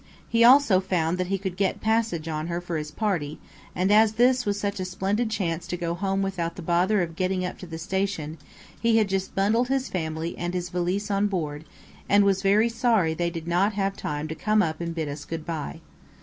[0.27, 3.37] He also found that he could get passage on her for his party,
[3.75, 7.15] and as this was such a splendid chance to go home without the bother of
[7.15, 8.39] getting up to the station,
[8.81, 11.65] he had just bundled his family and his valise on board,
[12.09, 15.23] and was very sorry they did not have time to come up and bid us
[15.23, 15.81] good bye.